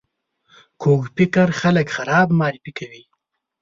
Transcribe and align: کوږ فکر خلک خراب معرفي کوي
کوږ 0.81 1.01
فکر 1.15 1.47
خلک 1.61 1.87
خراب 1.95 2.27
معرفي 2.39 2.71
کوي 2.79 3.03